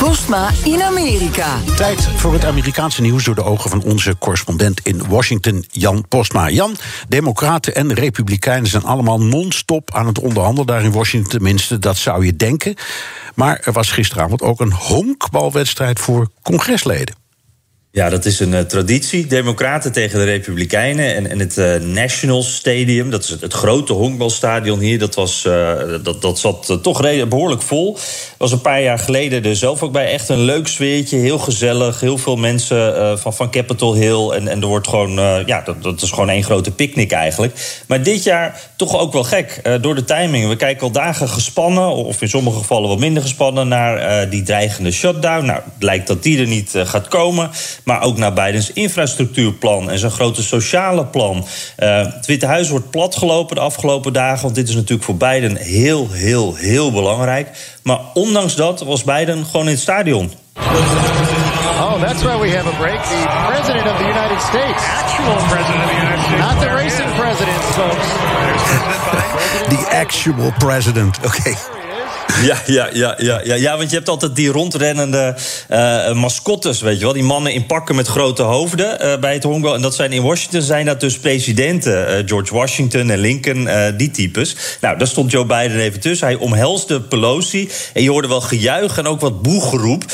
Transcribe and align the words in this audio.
Postma 0.00 0.50
in 0.64 0.82
Amerika. 0.82 1.56
Tijd 1.76 2.00
voor 2.02 2.32
het 2.32 2.44
Amerikaanse 2.44 3.00
nieuws 3.00 3.24
door 3.24 3.34
de 3.34 3.44
ogen 3.44 3.70
van 3.70 3.82
onze 3.82 4.18
correspondent 4.18 4.80
in 4.80 5.08
Washington, 5.08 5.64
Jan 5.70 6.04
Postma. 6.08 6.48
Jan, 6.48 6.76
Democraten 7.08 7.74
en 7.74 7.94
Republikeinen 7.94 8.70
zijn 8.70 8.82
allemaal 8.82 9.20
non-stop 9.20 9.94
aan 9.94 10.06
het 10.06 10.18
onderhandelen 10.18 10.66
daar 10.66 10.82
in 10.84 10.92
Washington, 10.92 11.30
tenminste, 11.30 11.78
dat 11.78 11.96
zou 11.96 12.26
je 12.26 12.36
denken. 12.36 12.74
Maar 13.34 13.60
er 13.64 13.72
was 13.72 13.90
gisteravond 13.90 14.42
ook 14.42 14.60
een 14.60 14.72
honkbalwedstrijd 14.72 15.98
voor 15.98 16.30
congresleden. 16.42 17.19
Ja, 17.92 18.08
dat 18.08 18.24
is 18.24 18.40
een 18.40 18.52
uh, 18.52 18.60
traditie. 18.60 19.26
Democraten 19.26 19.92
tegen 19.92 20.18
de 20.18 20.24
Republikeinen. 20.24 21.14
En, 21.14 21.30
en 21.30 21.38
het 21.38 21.56
uh, 21.56 21.74
National 21.74 22.42
Stadium, 22.42 23.10
dat 23.10 23.24
is 23.24 23.30
het, 23.40 23.52
grote 23.52 23.92
honkbalstadion 23.92 24.78
hier, 24.78 24.98
dat, 24.98 25.14
was, 25.14 25.44
uh, 25.44 25.72
dat, 26.02 26.22
dat 26.22 26.38
zat 26.38 26.78
toch 26.82 27.00
behoorlijk 27.28 27.62
vol. 27.62 27.98
Was 28.38 28.52
een 28.52 28.60
paar 28.60 28.82
jaar 28.82 28.98
geleden 28.98 29.44
er 29.44 29.56
zelf 29.56 29.82
ook 29.82 29.92
bij. 29.92 30.12
Echt 30.12 30.28
een 30.28 30.40
leuk 30.40 30.68
sfeertje, 30.68 31.16
heel 31.16 31.38
gezellig. 31.38 32.00
Heel 32.00 32.18
veel 32.18 32.36
mensen 32.36 33.18
van, 33.18 33.34
van 33.34 33.50
Capitol 33.50 33.94
Hill. 33.94 34.30
En, 34.30 34.48
en 34.48 34.60
er 34.60 34.66
wordt 34.66 34.88
gewoon, 34.88 35.12
ja, 35.46 35.62
dat, 35.64 35.82
dat 35.82 36.02
is 36.02 36.10
gewoon 36.10 36.30
één 36.30 36.44
grote 36.44 36.70
picknick 36.70 37.12
eigenlijk. 37.12 37.82
Maar 37.86 38.02
dit 38.02 38.22
jaar 38.22 38.60
toch 38.76 38.98
ook 38.98 39.12
wel 39.12 39.24
gek 39.24 39.78
door 39.80 39.94
de 39.94 40.04
timing. 40.04 40.48
We 40.48 40.56
kijken 40.56 40.82
al 40.82 40.90
dagen 40.90 41.28
gespannen, 41.28 41.94
of 41.94 42.22
in 42.22 42.28
sommige 42.28 42.58
gevallen 42.58 42.88
wat 42.88 42.98
minder 42.98 43.22
gespannen, 43.22 43.68
naar 43.68 44.30
die 44.30 44.42
dreigende 44.42 44.90
shutdown. 44.90 45.46
Nou, 45.46 45.60
het 45.74 45.82
lijkt 45.82 46.06
dat 46.06 46.22
die 46.22 46.40
er 46.40 46.46
niet 46.46 46.72
gaat 46.76 47.08
komen. 47.08 47.50
Maar 47.84 48.02
ook 48.02 48.16
naar 48.16 48.32
Bidens 48.32 48.72
infrastructuurplan 48.72 49.90
en 49.90 49.98
zijn 49.98 50.12
grote 50.12 50.42
sociale 50.42 51.04
plan. 51.04 51.36
Uh, 51.78 52.04
het 52.14 52.26
Witte 52.26 52.46
Huis 52.46 52.68
wordt 52.68 52.90
platgelopen 52.90 53.56
de 53.56 53.62
afgelopen 53.62 54.12
dagen. 54.12 54.42
Want 54.42 54.54
dit 54.54 54.68
is 54.68 54.74
natuurlijk 54.74 55.02
voor 55.02 55.16
Biden 55.16 55.56
heel, 55.56 56.08
heel, 56.10 56.54
heel 56.54 56.92
belangrijk. 56.92 57.48
Maar 57.82 57.98
ondanks 58.14 58.54
dat 58.54 58.80
was 58.80 59.04
Biden 59.04 59.44
gewoon 59.44 59.66
in 59.66 59.72
het 59.72 59.80
stadion. 59.80 60.32
Oh, 61.80 62.00
that's 62.00 62.22
why 62.22 62.38
we 62.38 62.56
have 62.56 62.68
a 62.68 62.76
break. 62.76 63.02
The 63.02 63.46
president 63.46 63.86
of 63.90 63.96
the 63.96 64.04
United 64.04 64.40
States. 64.40 64.82
Actual 65.02 65.36
president 65.48 65.84
of 65.84 65.90
the 65.90 65.96
United 65.96 66.24
States. 66.24 66.40
Not 66.40 66.60
the 66.60 66.68
racing 66.68 67.14
president, 67.14 67.62
folks. 67.64 68.08
The 69.68 69.96
actual 69.96 70.52
president, 70.58 71.18
oké. 71.18 71.38
Okay. 71.38 71.79
Ja, 72.50 72.62
ja, 72.66 72.88
ja, 72.92 73.14
ja, 73.18 73.40
ja, 73.44 73.54
ja, 73.54 73.76
want 73.76 73.90
je 73.90 73.96
hebt 73.96 74.08
altijd 74.08 74.36
die 74.36 74.48
rondrennende 74.48 75.34
uh, 75.70 76.12
mascottes, 76.12 76.80
weet 76.80 76.98
je 76.98 77.04
wel. 77.04 77.12
Die 77.12 77.22
mannen 77.22 77.52
in 77.52 77.66
pakken 77.66 77.94
met 77.94 78.06
grote 78.06 78.42
hoofden 78.42 79.04
uh, 79.04 79.16
bij 79.16 79.32
het 79.32 79.42
honkbal. 79.42 79.74
En 79.74 79.82
dat 79.82 79.94
zijn 79.94 80.12
in 80.12 80.22
Washington 80.22 80.62
zijn 80.62 80.86
dat 80.86 81.00
dus 81.00 81.18
presidenten. 81.18 82.28
George 82.28 82.54
Washington 82.54 83.10
en 83.10 83.18
Lincoln, 83.18 83.68
die 83.96 84.10
types. 84.10 84.56
Nou, 84.80 84.98
daar 84.98 85.06
stond 85.06 85.30
Joe 85.30 85.46
Biden 85.46 85.78
even 85.78 86.00
tussen. 86.00 86.26
Hij 86.26 86.36
omhelsde 86.36 87.00
Pelosi. 87.00 87.70
En 87.92 88.02
je 88.02 88.10
hoorde 88.10 88.28
wel 88.28 88.40
gejuich 88.40 88.98
en 88.98 89.06
ook 89.06 89.20
wat 89.20 89.42
boegeroep. 89.42 90.04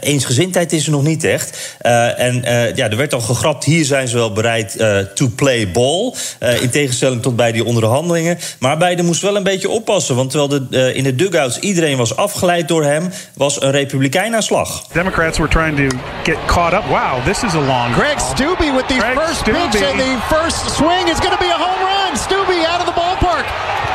eensgezindheid 0.00 0.72
is 0.72 0.84
er 0.84 0.90
nog 0.90 1.02
niet 1.02 1.24
echt. 1.24 1.76
en 2.16 2.42
ja, 2.74 2.90
er 2.90 2.96
werd 2.96 3.14
al 3.14 3.20
gegrapt, 3.20 3.64
hier 3.64 3.84
zijn 3.84 4.08
ze 4.08 4.16
wel 4.16 4.32
bereid 4.32 4.76
to 5.14 5.28
play 5.36 5.70
ball. 5.70 6.14
in 6.60 6.70
tegenstelling 6.70 7.22
tot 7.22 7.36
bij 7.36 7.52
die 7.52 7.64
onderhandelingen. 7.64 8.38
Maar 8.58 8.76
Biden 8.76 9.04
moest 9.04 9.22
wel 9.22 9.36
een 9.36 9.42
beetje 9.42 9.68
oppassen. 9.68 10.16
Want 10.16 10.30
terwijl 10.30 10.68
de, 10.68 10.94
in 10.94 11.04
de 11.04 11.14
dugout 11.14 11.40
iedereen 11.58 11.96
was 11.96 12.16
afgeleid 12.16 12.68
door 12.68 12.84
hem, 12.84 13.12
was 13.34 13.62
een 13.62 13.70
republikein 13.70 14.34
aan 14.34 14.42
slag. 14.42 14.82
Democrats 14.92 15.38
were 15.38 15.50
trying 15.50 15.76
to 15.76 15.96
get 16.24 16.36
caught 16.46 16.72
up. 16.74 16.84
Wow, 16.88 17.24
this 17.24 17.42
is 17.42 17.54
a 17.54 17.60
long. 17.60 17.94
Greg 17.94 18.18
Stubbe 18.20 18.72
with 18.76 18.86
the 18.86 18.98
Greg 18.98 19.18
first 19.18 19.40
Stubbe. 19.40 19.68
pitch 19.70 19.82
and 19.82 19.98
the 19.98 20.18
first 20.34 20.74
swing 20.76 21.08
is 21.08 21.18
going 21.20 21.36
to 21.38 21.42
be 21.42 21.50
a 21.50 21.58
home 21.58 21.80
run. 21.82 22.16
Stubbe 22.16 22.64
out 22.64 22.80
of 22.80 22.86
the 22.86 22.96
ballpark 23.00 23.46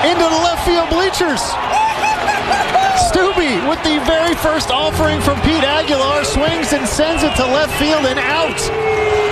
into 0.10 0.24
the 0.24 0.42
left 0.48 0.66
field 0.66 0.90
bleachers. 0.90 1.42
Stubbe 3.10 3.70
with 3.70 3.82
the 3.84 4.00
very 4.06 4.36
first 4.36 4.70
offering 4.72 5.20
from 5.22 5.40
Pete 5.42 5.64
Aguilar 5.64 6.24
swings 6.24 6.74
and 6.74 6.88
sends 6.88 7.24
it 7.24 7.36
to 7.36 7.46
left 7.46 7.74
field 7.80 8.06
and 8.06 8.20
out. 8.20 8.60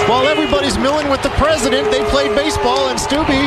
While 0.10 0.28
everybody's 0.28 0.78
milling 0.78 1.10
with 1.10 1.22
the 1.24 1.30
president, 1.32 1.90
they 1.92 2.04
played 2.10 2.36
baseball 2.36 2.90
and 2.90 3.00
Stubbe 3.00 3.40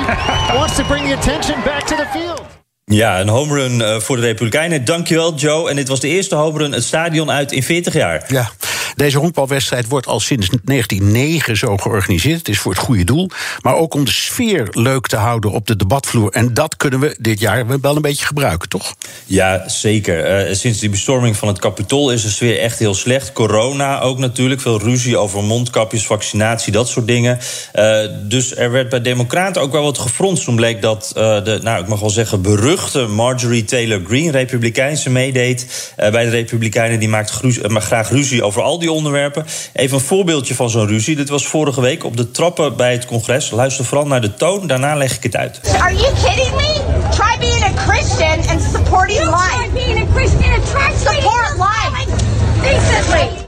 wants 0.57 0.77
to 0.77 0.85
bring 0.85 1.05
the 1.05 1.13
attention 1.13 1.55
back 1.63 1.87
to 1.87 1.97
the 1.97 2.07
field. 2.07 2.46
Ja, 2.93 3.21
een 3.21 3.29
homerun 3.29 3.81
uh, 3.81 4.01
voor 4.01 4.17
de 4.17 4.23
Republikeinen. 4.23 4.85
Dankjewel, 4.85 5.35
Joe. 5.35 5.71
En 5.71 5.77
dit 5.77 5.89
was 5.89 6.01
de 6.01 6.09
eerste 6.09 6.35
homerun 6.35 6.73
het 6.73 6.85
stadion 6.85 7.31
uit 7.31 7.53
in 7.53 7.63
40 7.63 7.95
jaar. 7.95 8.25
Ja, 8.29 8.51
deze 8.97 9.19
honkbalwedstrijd 9.19 9.89
wordt 9.89 10.07
al 10.07 10.21
sinds 10.21 10.49
1909 10.65 11.57
zo 11.57 11.77
georganiseerd. 11.77 12.39
Het 12.39 12.49
is 12.49 12.59
voor 12.59 12.73
het 12.73 12.81
goede 12.81 13.05
doel. 13.05 13.31
Maar 13.63 13.75
ook 13.75 13.95
om 13.95 14.05
de 14.05 14.11
sfeer 14.11 14.69
leuk 14.71 15.07
te 15.07 15.17
houden 15.17 15.51
op 15.51 15.67
de 15.67 15.77
debatvloer. 15.77 16.31
En 16.33 16.55
dat 16.55 16.77
kunnen 16.77 17.01
we 17.01 17.17
dit 17.21 17.41
jaar 17.41 17.81
wel 17.81 17.97
een 17.97 18.03
beetje 18.03 18.27
gebruiken, 18.27 18.69
toch? 18.69 18.95
Ja, 19.27 19.69
zeker. 19.69 20.49
Uh, 20.49 20.55
sinds 20.55 20.79
die 20.79 20.91
bestorming 20.91 21.37
van 21.37 21.49
het 21.49 21.59
Capitool 21.59 22.13
is 22.13 22.23
de 22.23 22.29
sfeer 22.29 22.59
echt 22.59 22.79
heel 22.79 22.95
slecht. 22.95 23.33
Corona 23.33 24.01
ook 24.01 24.19
natuurlijk. 24.19 24.61
Veel 24.61 24.81
ruzie 24.81 25.17
over 25.17 25.45
mondkapjes, 25.45 26.07
vaccinatie, 26.07 26.73
dat 26.73 26.89
soort 26.89 27.07
dingen. 27.07 27.39
Uh, 27.75 27.99
dus 28.23 28.57
er 28.57 28.71
werd 28.71 28.89
bij 28.89 29.01
Democraten 29.01 29.63
ook 29.63 29.73
wel 29.73 29.83
wat 29.83 29.99
gefronst. 29.99 30.45
Toen 30.45 30.57
bleek 30.57 30.83
dat 30.83 31.11
de, 31.15 31.59
nou, 31.63 31.83
ik 31.83 31.89
mag 31.89 32.01
wel 32.01 32.11
zeggen, 32.11 32.43
berucht 32.43 33.09
Marjorie 33.09 33.65
Taylor 33.65 34.01
Greene, 34.07 34.31
Republikeinse, 34.31 35.11
meedeed 35.11 35.93
bij 35.97 36.25
de 36.25 36.31
Republikeinen. 36.31 36.99
Die 36.99 37.09
maakt 37.09 37.41
uh, 37.43 37.77
graag 37.77 38.11
ruzie 38.11 38.43
over 38.43 38.63
al 38.63 38.79
die 38.79 38.86
onderwerpen. 38.93 39.45
Even 39.73 39.97
een 39.97 40.05
voorbeeldje 40.05 40.55
van 40.55 40.71
zo'n 40.71 40.87
ruzie. 40.87 41.17
Dit 41.17 41.29
was 41.29 41.47
vorige 41.47 41.81
week 41.81 42.05
op 42.05 42.17
de 42.17 42.31
trappen 42.31 42.77
bij 42.77 42.93
het 42.93 43.07
congres. 43.07 43.51
Luister 43.51 43.85
vooral 43.85 44.07
naar 44.07 44.21
de 44.21 44.35
toon, 44.35 44.67
daarna 44.67 44.97
leg 44.97 45.17
ik 45.17 45.23
het 45.23 45.37
uit. 45.37 45.61
Are 45.79 45.95
you 45.95 46.13
kidding 46.25 46.55
me? 46.55 46.81
Try 47.11 47.39
being 47.39 47.65
a 47.65 47.73
Christian 47.87 48.49
and 48.49 48.63
supporting 48.73 49.25
life. 49.25 49.55
Try 49.57 49.71
being 49.73 50.09
a 50.09 50.13
Christian 50.15 50.53
and 50.53 50.65
try 50.67 50.93
support 50.97 51.57
life. 51.57 52.25
Decently. 52.63 53.46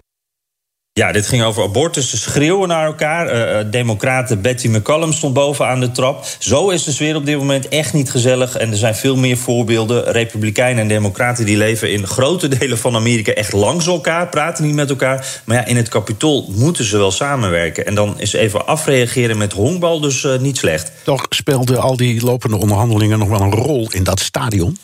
Ja, 0.99 1.13
dit 1.13 1.27
ging 1.27 1.43
over 1.43 1.63
abortus. 1.63 2.11
Ze 2.11 2.17
schreeuwen 2.17 2.69
naar 2.69 2.87
elkaar. 2.87 3.35
Uh, 3.35 3.71
Democraten 3.71 4.41
Betty 4.41 4.69
McCollum 4.69 5.13
stond 5.13 5.35
bovenaan 5.35 5.81
de 5.81 5.91
trap. 5.91 6.25
Zo 6.39 6.69
is 6.69 6.85
de 6.85 6.93
sfeer 6.93 7.17
op 7.17 7.27
dit 7.27 7.37
moment 7.37 7.69
echt 7.69 7.93
niet 7.93 8.11
gezellig. 8.11 8.57
En 8.57 8.71
er 8.71 8.77
zijn 8.77 8.95
veel 8.95 9.17
meer 9.17 9.37
voorbeelden. 9.37 10.05
Republikeinen 10.05 10.83
en 10.83 10.89
Democraten 10.89 11.45
die 11.45 11.57
leven 11.57 11.93
in 11.93 12.07
grote 12.07 12.49
delen 12.59 12.79
van 12.79 12.95
Amerika 12.95 13.33
echt 13.33 13.53
langs 13.53 13.87
elkaar, 13.87 14.29
praten 14.29 14.65
niet 14.65 14.75
met 14.75 14.91
elkaar. 14.91 15.41
Maar 15.45 15.57
ja, 15.57 15.65
in 15.65 15.77
het 15.77 15.89
kapitool 15.89 16.53
moeten 16.55 16.85
ze 16.85 16.97
wel 16.99 17.11
samenwerken. 17.11 17.87
En 17.87 17.95
dan 17.95 18.21
is 18.21 18.33
even 18.33 18.67
afreageren 18.67 19.39
met 19.39 19.53
honkbal 19.53 20.01
dus 20.01 20.25
uh, 20.25 20.39
niet 20.39 20.57
slecht. 20.57 20.93
Toch 21.05 21.27
speelden 21.29 21.81
al 21.81 21.97
die 21.97 22.25
lopende 22.25 22.57
onderhandelingen 22.57 23.19
nog 23.19 23.29
wel 23.29 23.41
een 23.41 23.55
rol 23.55 23.91
in 23.91 24.05
dat 24.05 24.21
stadion? 24.21 24.77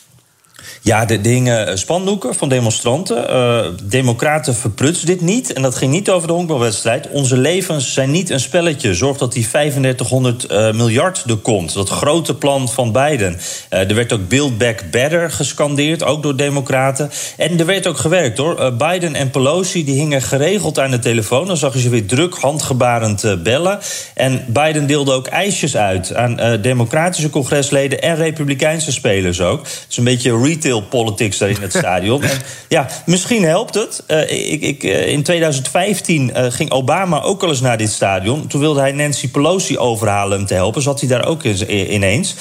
Ja, 0.85 1.05
de 1.05 1.21
dingen 1.21 1.77
spandoeken 1.77 2.35
van 2.35 2.49
demonstranten. 2.49 3.29
Uh, 3.29 3.65
democraten 3.83 4.55
verprutsen 4.55 5.07
dit 5.07 5.21
niet. 5.21 5.53
En 5.53 5.61
dat 5.61 5.75
ging 5.75 5.91
niet 5.91 6.09
over 6.09 6.27
de 6.27 6.33
honkbalwedstrijd. 6.33 7.09
Onze 7.09 7.37
levens 7.37 7.93
zijn 7.93 8.11
niet 8.11 8.29
een 8.29 8.39
spelletje. 8.39 8.93
Zorg 8.93 9.17
dat 9.17 9.33
die 9.33 9.47
3500 9.47 10.51
uh, 10.51 10.71
miljard 10.71 11.23
er 11.27 11.35
komt. 11.35 11.73
Dat 11.73 11.89
grote 11.89 12.35
plan 12.35 12.69
van 12.69 12.91
Biden. 12.91 13.37
Er 13.69 13.95
werd 13.95 14.13
ook 14.13 14.27
Build 14.27 14.57
Back 14.57 14.83
Better 14.91 15.31
gescandeerd, 15.31 16.03
ook 16.03 16.23
door 16.23 16.35
democraten. 16.35 17.11
En 17.37 17.59
er 17.59 17.65
werd 17.65 17.87
ook 17.87 17.97
gewerkt 17.97 18.37
hoor. 18.37 18.73
Biden 18.73 19.15
en 19.15 19.29
Pelosi 19.29 19.85
die 19.85 19.95
hingen 19.95 20.21
geregeld 20.21 20.79
aan 20.79 20.91
de 20.91 20.99
telefoon. 20.99 21.47
Dan 21.47 21.57
zag 21.57 21.73
je 21.73 21.79
ze 21.79 21.89
weer 21.89 22.07
druk, 22.07 22.35
handgebarend 22.35 23.43
bellen. 23.43 23.79
En 24.13 24.45
Biden 24.47 24.87
deelde 24.87 25.13
ook 25.13 25.27
ijsjes 25.27 25.77
uit 25.77 26.15
aan 26.15 26.61
democratische 26.61 27.29
congresleden 27.29 28.01
en 28.01 28.15
republikeinse 28.15 28.91
spelers 28.91 29.41
ook. 29.41 29.65
Is 29.89 29.97
een 29.97 30.03
beetje 30.03 30.41
retail 30.41 30.73
politics 30.81 31.37
daar 31.37 31.49
in 31.49 31.61
het 31.61 31.73
stadion. 31.73 32.23
En 32.35 32.41
ja, 32.67 32.87
misschien 33.05 33.43
helpt 33.43 33.73
het. 33.73 34.03
Uh, 34.07 34.51
ik, 34.51 34.61
ik, 34.61 34.83
uh, 34.83 35.07
in 35.07 35.23
2015 35.23 36.29
uh, 36.29 36.45
ging 36.49 36.71
Obama 36.71 37.21
ook 37.21 37.43
al 37.43 37.49
eens 37.49 37.61
naar 37.61 37.77
dit 37.77 37.91
stadion. 37.91 38.47
Toen 38.47 38.59
wilde 38.61 38.79
hij 38.79 38.91
Nancy 38.91 39.29
Pelosi 39.29 39.77
overhalen 39.77 40.37
hem 40.37 40.47
te 40.47 40.53
helpen. 40.53 40.81
Zat 40.81 40.99
hij 40.99 41.09
daar 41.09 41.25
ook 41.25 41.43
in, 41.43 41.93
ineens. 41.93 42.35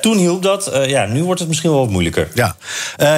toen 0.00 0.16
hielp 0.16 0.42
dat. 0.42 0.70
ja, 0.86 1.06
nu 1.06 1.24
wordt 1.24 1.40
het 1.40 1.48
misschien 1.48 1.70
wel 1.70 1.78
wat 1.78 1.90
moeilijker. 1.90 2.28
Ja. 2.34 2.56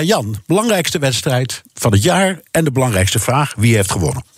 Jan, 0.03 0.37
belangrijkste 0.47 0.99
wedstrijd 0.99 1.63
van 1.75 1.93
het 1.93 2.03
jaar. 2.03 2.41
En 2.51 2.65
de 2.65 2.73
belangrijkste 2.73 3.19
vraag: 3.19 3.53
wie 3.57 3.75
heeft 3.75 3.91
gewonnen? 3.91 4.34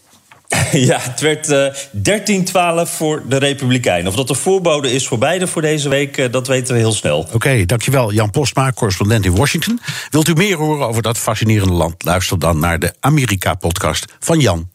Ja, 0.73 0.99
het 1.01 1.21
werd 1.21 1.51
uh, 1.51 2.87
13-12 2.87 2.91
voor 2.91 3.23
de 3.29 3.37
Republikeinen. 3.37 4.07
Of 4.07 4.17
dat 4.17 4.29
de 4.29 4.35
voorbode 4.35 4.93
is 4.93 5.07
voor 5.07 5.19
beide 5.19 5.47
voor 5.47 5.63
deze 5.63 5.89
week, 5.89 6.17
uh, 6.17 6.27
dat 6.31 6.47
weten 6.47 6.75
we 6.75 6.81
heel 6.81 6.93
snel. 6.93 7.29
Oké, 7.33 7.65
dankjewel 7.65 8.13
Jan 8.13 8.31
Postma, 8.31 8.73
correspondent 8.73 9.25
in 9.25 9.37
Washington. 9.37 9.81
Wilt 10.11 10.29
u 10.29 10.33
meer 10.33 10.57
horen 10.57 10.87
over 10.87 11.03
dat 11.03 11.19
fascinerende 11.19 11.75
land? 11.75 12.05
Luister 12.05 12.39
dan 12.39 12.59
naar 12.59 12.79
de 12.79 12.95
Amerika-podcast 13.01 14.05
van 14.21 14.41
Jan 14.41 14.75